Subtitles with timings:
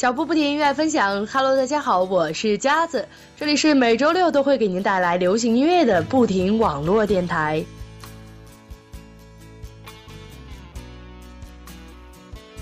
[0.00, 1.26] 脚步不停，音乐分享。
[1.26, 3.06] Hello，大家好，我是佳子，
[3.36, 7.62] 这里是每周六都会给您带来流行音乐的不停网络电台。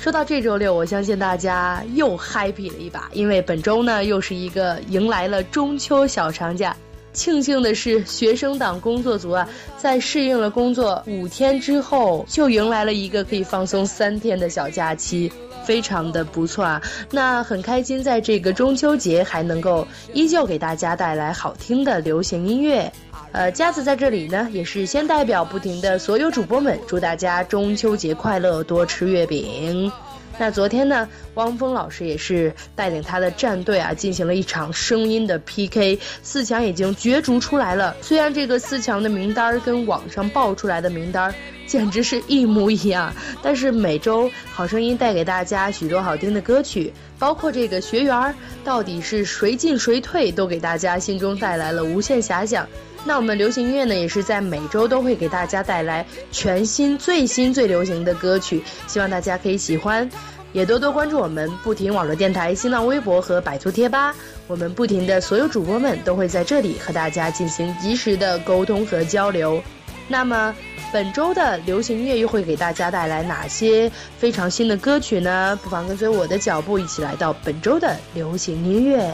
[0.00, 6.76] 说到这周六，我相信大家又 happy 了一把，因为本周呢又是一个迎来了中秋小长假。
[7.18, 15.30] 庆幸的是，学生党工作组啊，在适应了工作五天之后，就迎来了一个可以放松三天的小假期，
[15.64, 16.80] 非常的不错啊。
[17.10, 22.90] 那很开心，在这个中秋节还能够依旧给大家带来好听的流行音乐。
[23.32, 29.90] 呃，佳子在这里呢，也是先代表不停的所有主播们，祝大家中秋节快乐，多吃月饼。
[30.38, 37.96] 那昨天呢，汪峰老师也是带领他的战队啊，进行了一场声音的 PK，四强已经角逐出来了。
[38.00, 41.34] 虽然这个四强的名单跟网上爆出来的名单
[41.66, 52.64] 简直是一模一样，但是每周好声音带给大家许多好听的歌曲，包括这个学员到底是谁进谁退，都给大家心中带来了无限遐想。
[53.08, 60.06] 那我们流行音乐呢，也是在每周都会给大家带来全新、最新、最流行的歌曲，希望大家可以喜欢，
[60.52, 64.14] 也多多关注我们不停网络电台、新浪微博和百度贴吧，
[64.46, 69.62] 我们不停的所有主播们都会在这里和大家进行及时的沟通和交流。
[70.06, 70.54] 那么
[70.92, 75.58] 本周的流行音乐又会给大家带来哪些非常新的歌曲呢？
[75.62, 79.10] 不妨跟随我的脚步，一起来到本周的流行音乐。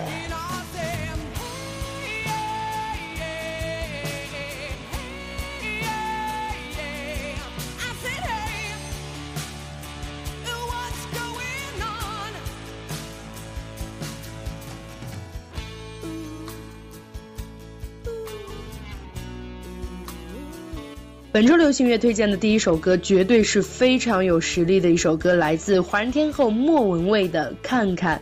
[21.34, 28.16] 本周流行乐推荐的第一首歌，绝对是非常有实力的一首歌，来自华人天后莫文蔚的《看看》。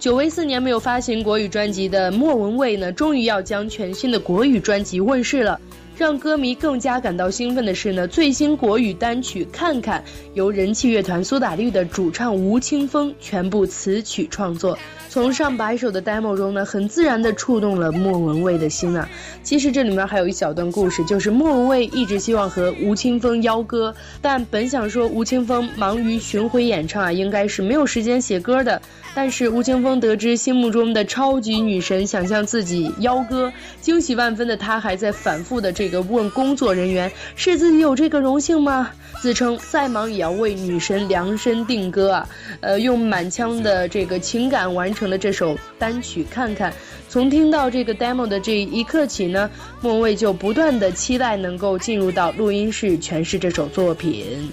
[0.00, 5.60] 久违四年没有发行国语专辑的莫文蔚呢，终于要将全新的国语专辑问世了。
[5.96, 10.00] 让歌迷更加感到兴奋的是呢，最新国语单曲《看看》
[10.34, 14.76] 由人气乐团苏打绿的主唱吴青峰全部词曲创作。
[15.08, 19.08] 从上百首的 demo 中呢，很自然地触动了莫文蔚的心啊。
[19.42, 28.82] 其实这里面还有一小段故事，就是莫文蔚一直希望和吴青峰邀歌，但本想说吴青峰忙于巡回演唱啊，应该是没有时间写歌的。
[29.14, 38.90] 但是吴青峰得知心目中的超级女神想向自己邀歌，惊喜万分的他还在反复的这这个问工作人员，是自己有这个荣幸吗？
[39.22, 42.28] 自称再忙也要为女神量身定歌啊，
[42.60, 46.26] 呃，用满腔的这个情感完成了这首单曲。
[46.28, 46.74] 看看，
[47.08, 49.48] 从听到这个 demo 的这一刻起呢，
[49.80, 54.50] 莫文蔚就不断的期待能够进入到录音室诠释这首作品。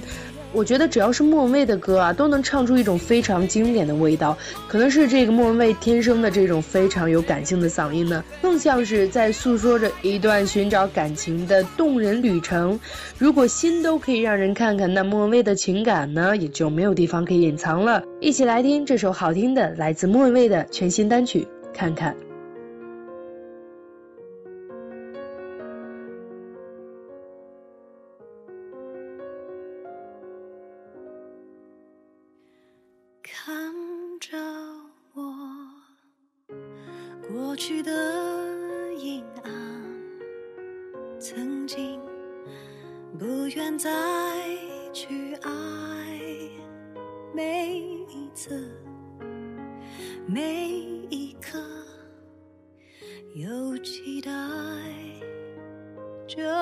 [0.53, 4.37] 我觉得只要是莫文蔚的歌啊，都能唱出一种非常经典的味道。
[4.67, 12.79] 可能是这个莫文蔚天生的这种非常有感性的嗓音呢，更像是在诉说着一段寻找感情的动人旅程。
[13.17, 18.03] 如果心都可以让人看看，那莫文蔚的情感呢，也就没有地方可以隐藏了。
[18.19, 22.13] 一起来听这首好听的来自莫文蔚的全新单曲《看看》。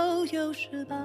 [0.01, 0.95] 都有失败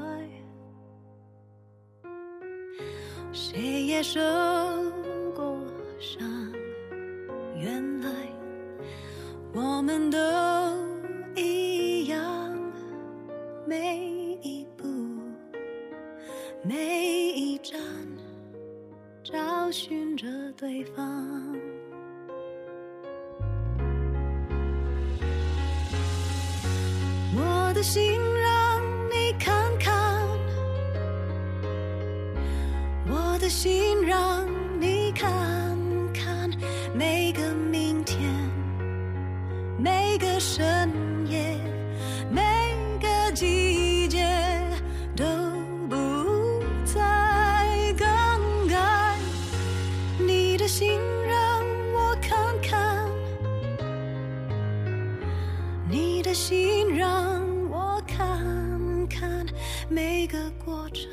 [3.30, 4.18] 谁也受
[5.34, 5.60] 过
[6.00, 6.26] 伤，
[7.58, 8.08] 原来
[9.52, 10.18] 我们都
[11.34, 12.18] 一样。
[13.66, 14.86] 每一步，
[16.62, 17.78] 每一站，
[19.22, 20.26] 找寻着
[20.56, 21.54] 对方。
[27.34, 28.25] 我的心。
[40.38, 40.90] 深
[41.28, 41.56] 夜，
[42.30, 42.42] 每
[43.00, 44.26] 个季节
[45.16, 45.24] 都
[45.88, 45.96] 不
[46.84, 49.16] 再更改。
[50.18, 53.08] 你的心让我看看，
[55.88, 59.46] 你的心让我看看，
[59.88, 61.08] 每个过程。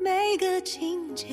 [0.00, 1.26] 每个情节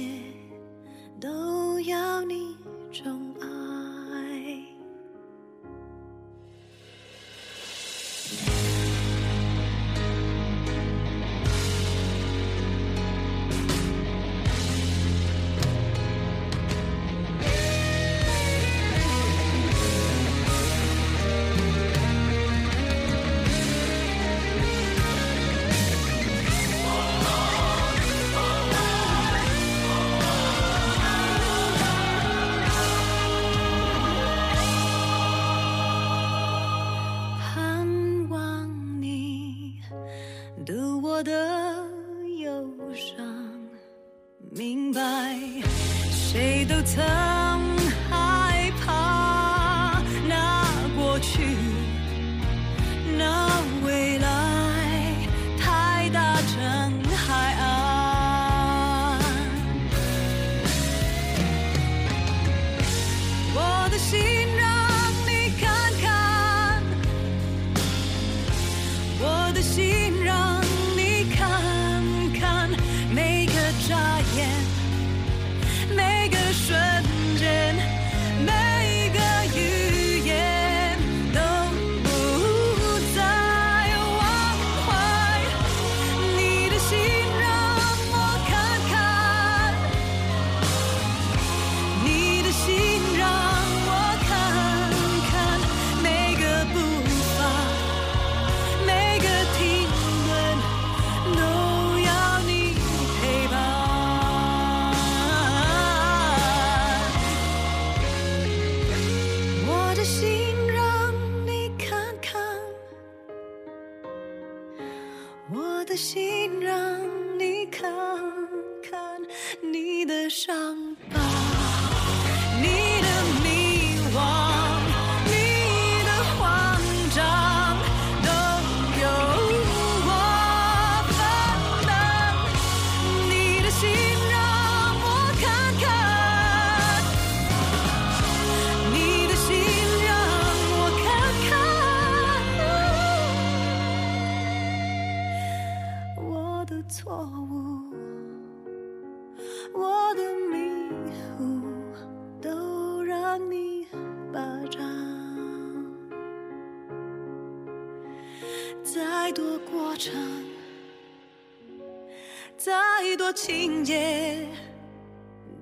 [163.33, 164.47] 情节，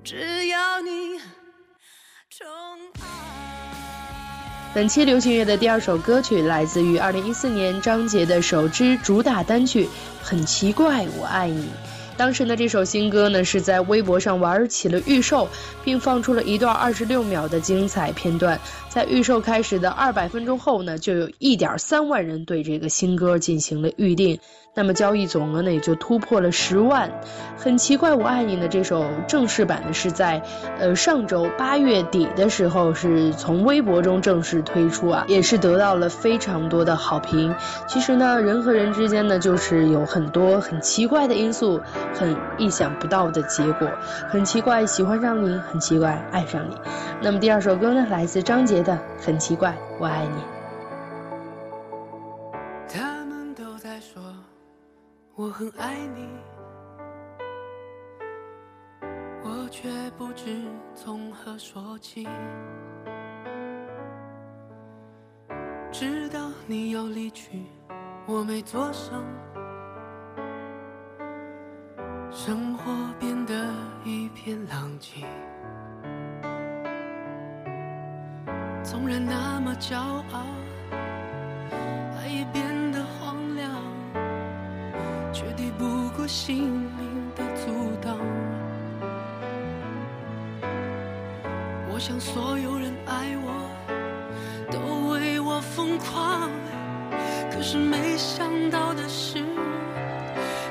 [0.04, 1.18] 只要你
[2.28, 2.46] 宠
[3.00, 4.72] 爱。
[4.74, 9.84] 本期流行乐的第二首歌曲来自于2014年张杰的首支主打单曲
[10.22, 11.62] 《很奇怪我爱你》。
[12.18, 15.48] 当时呢，这首新歌呢是在微博上玩起了预售，
[15.82, 18.60] 并放出了一段二十六秒的精彩片段。
[18.90, 24.38] 在预售开始的二百分钟后呢，就有一点三万人对这个新歌进行了预定，
[24.74, 27.10] 那么交易总额呢也就突破了十万。
[27.58, 30.42] 很奇怪，我爱你呢这首正式版呢是在
[30.78, 37.54] 呃上周八月底的时候是从微博中正式推出啊，也是得到了非常多的好评。
[37.86, 41.80] 其实呢，人和人之间呢就是有很多很奇怪的因素，
[42.14, 43.88] 很意想不到的结果。
[44.30, 46.76] 很奇怪，喜欢上你；很奇怪，爱上你。
[47.20, 48.94] 那么第二首歌呢，来自张杰的
[49.24, 50.40] 《很奇怪，我爱你》。
[55.52, 56.26] 我很爱你，
[59.44, 62.26] 我却不知从何说起。
[65.92, 67.66] 直到你要离去，
[68.26, 69.22] 我没做声，
[72.30, 72.90] 生活
[73.20, 73.68] 变得
[74.06, 75.26] 一片狼藉。
[78.82, 80.46] 纵然那么骄傲。
[86.32, 88.16] 心灵的阻挡。
[91.92, 93.52] 我想所有人爱我，
[94.70, 96.50] 都为我疯狂，
[97.50, 99.44] 可是没想到的是，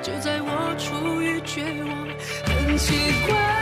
[0.01, 2.07] 就在我处于绝望，
[2.47, 2.95] 很奇
[3.27, 3.60] 怪。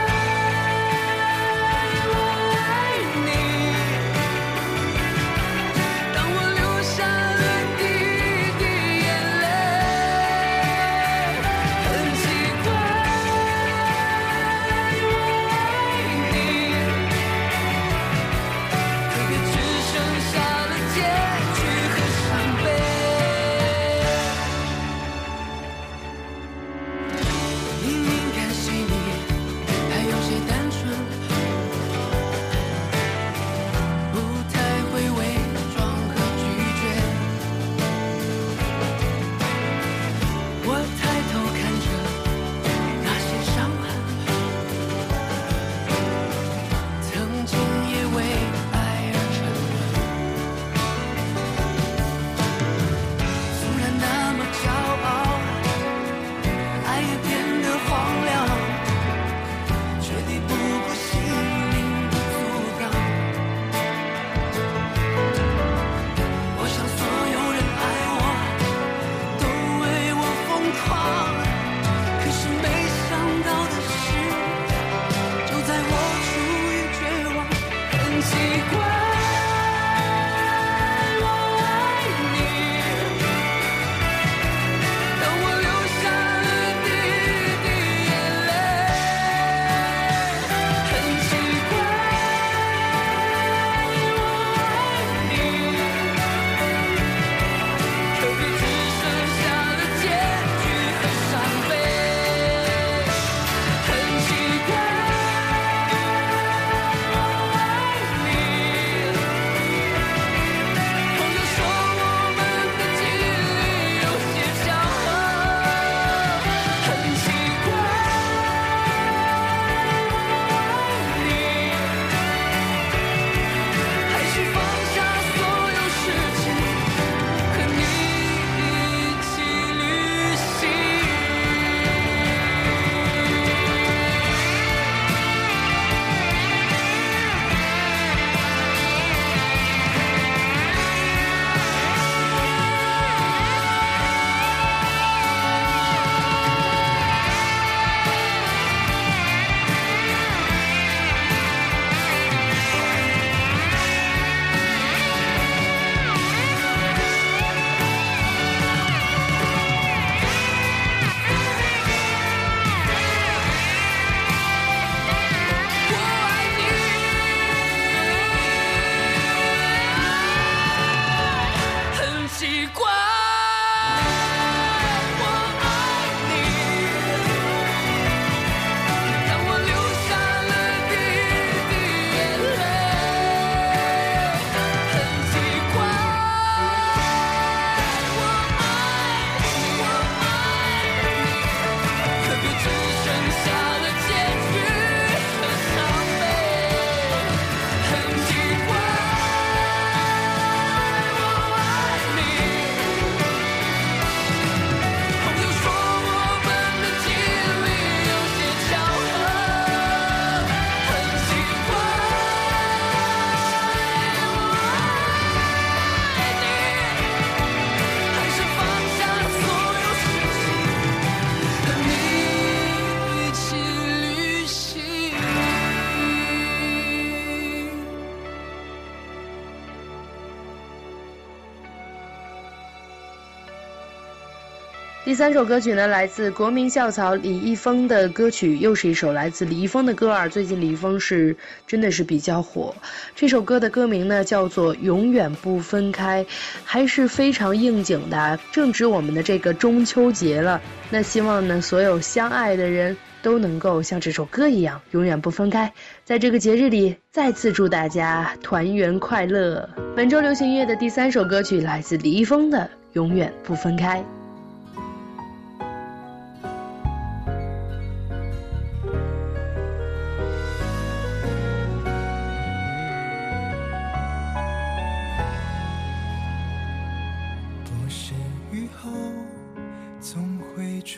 [235.10, 240.28] 第三首歌曲呢，来自国民校草李易峰的歌曲，又是一首来自李易峰的歌儿。
[240.28, 241.36] 最近李易峰是
[241.66, 242.76] 真的是比较火。
[243.16, 246.24] 这首歌的歌名呢叫做《永远不分开》，
[246.64, 250.62] 还是非常应景的，正值我们的这个中秋节了。
[250.90, 255.72] 那希望呢，所有相爱的人都能够像这首歌一样，永远不分开。
[256.04, 259.68] 在这个节日里，再次祝大家团圆快乐。
[259.96, 262.58] 本周流行音乐的第三首歌曲来自李易峰的
[262.92, 263.98] 《永远不分开》。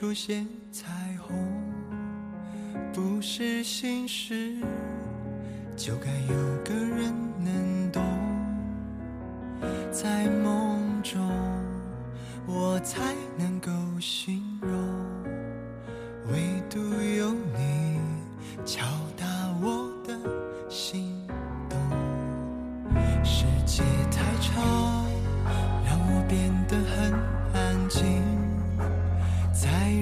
[0.02, 1.32] 出现彩虹，
[2.92, 4.56] 不是心事，
[5.76, 8.02] 就该有个人能懂。
[9.92, 11.30] 在梦中，
[12.48, 14.72] 我才能够形容，
[16.32, 18.00] 唯独有你
[18.66, 18.84] 敲
[19.16, 19.24] 打
[19.62, 20.18] 我的
[20.68, 21.16] 心
[21.70, 21.78] 动。
[23.22, 23.84] 世界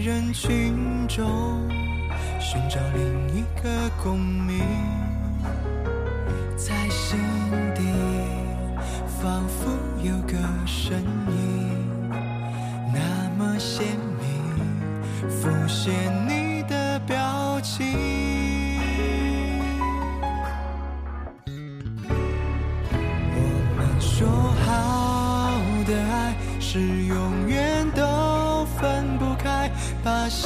[0.02, 1.68] 人群中
[2.40, 3.68] 寻找另一个
[4.02, 4.64] 共鸣，
[6.56, 7.18] 在心
[7.74, 7.82] 底
[9.20, 9.70] 仿佛
[10.02, 12.10] 有个身影，
[12.94, 13.84] 那么鲜
[14.18, 15.92] 明，浮现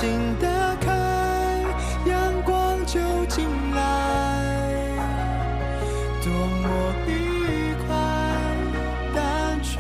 [0.05, 0.47] 心打
[0.83, 0.93] 开，
[2.05, 3.81] 阳光就进来，
[6.23, 6.31] 多
[6.61, 6.69] 么
[7.07, 7.97] 愉快！
[9.15, 9.73] 单纯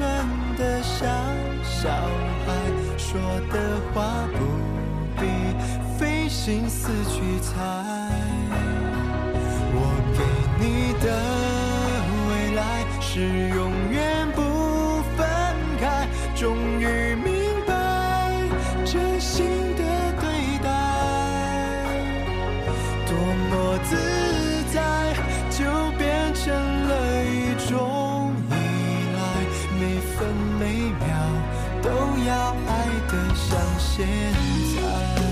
[0.56, 1.06] 的像
[1.62, 1.90] 小
[2.46, 2.54] 孩
[2.96, 3.20] 说
[3.52, 4.38] 的话，不
[5.20, 5.26] 必
[5.98, 6.90] 费心思
[33.54, 34.04] 像现
[34.74, 35.23] 在。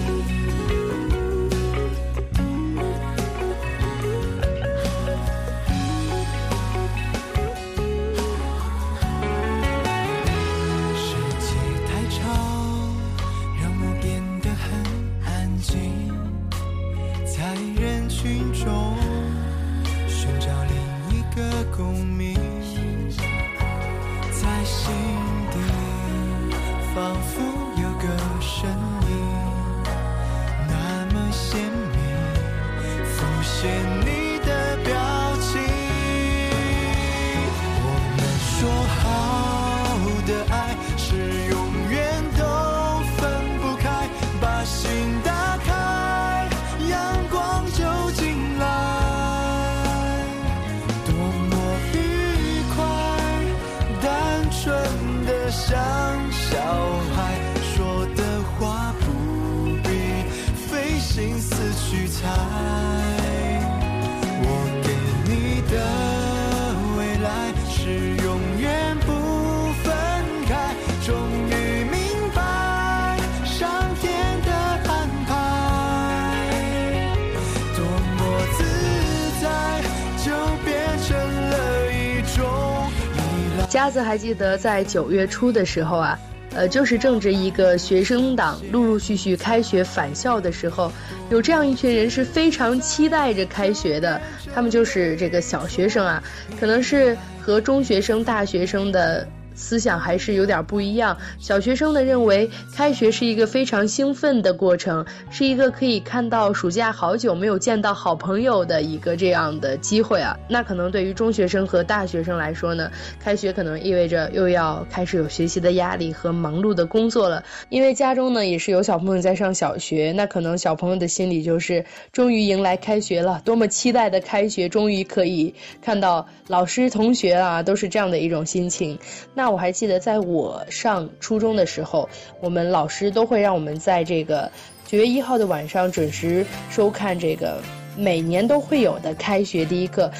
[83.72, 86.18] 佳子还记得在九月初的时候啊，
[86.54, 90.92] 呃，就是正值一个学生党陆陆续续开学返校的时候，
[91.30, 94.20] 有这样一群人是非常期待着开学的，
[94.54, 96.22] 他们就是这个小学生啊，
[96.61, 99.26] 可能是和中学生、大学生的。
[99.62, 101.16] 思想还是有点不一样。
[101.38, 110.37] 小学生呢认为开学是一个非常兴奋的过程，是一个可以看到暑假好久没有见到好朋友的一个这样的机会啊。
[110.48, 117.44] 那可能对于中学生和大学生来说呢，开学可能意味着又要开始有学习的压力和忙碌的工作了。
[117.68, 128.98] 因为家中呢也是有小朋友在上小学，那可能小朋友的心里就是终于迎来开学了，多么期待的开学，终于可以看到老师同学啊，都是这样的一种心情。
[129.35, 129.52] 那。
[129.53, 132.09] 我还记得，在我上初中的时候，
[132.41, 134.51] 我们老师都会让我们在这个
[134.87, 137.62] 九月一号的晚上准时收看这个
[137.97, 140.11] 每年都会有的开学第一课。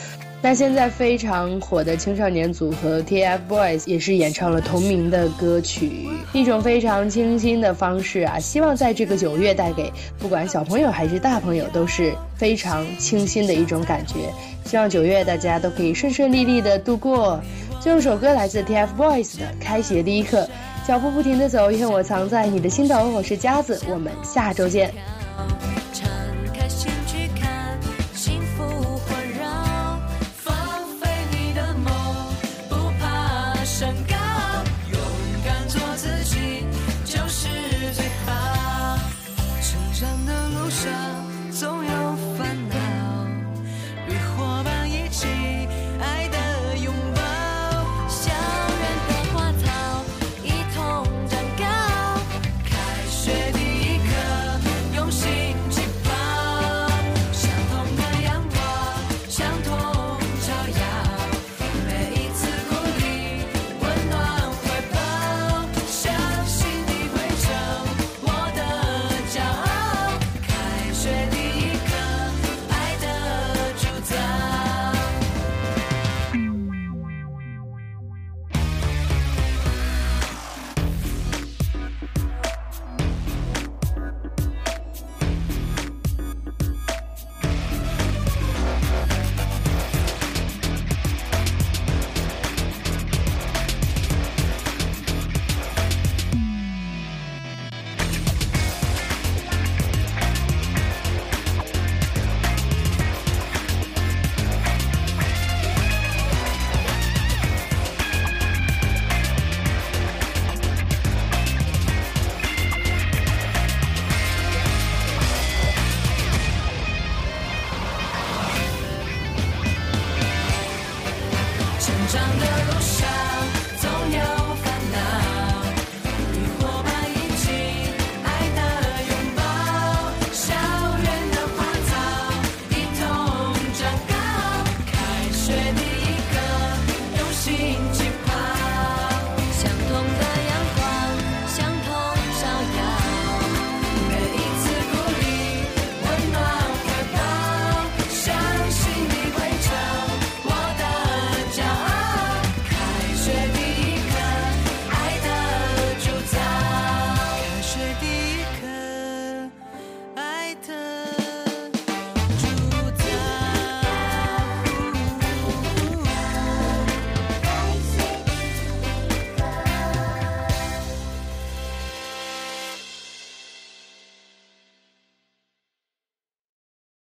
[0.45, 8.40] 那现在非常火的青少年组合 TFBOYS 也是演唱了同名的歌曲，一种非常清新的方式啊！
[8.40, 14.14] 希望在这个九月带给不管小朋友还是大朋友都是非常清新的一种感觉。
[14.64, 17.40] 希望九月大家都可以顺顺利利的度过。
[17.83, 20.49] 最后首歌来自 TFBOYS 的《开学第一课》，
[20.87, 23.11] 脚步不停的走，愿我藏在你的心头。
[23.11, 24.95] 我是佳子，我们下周见。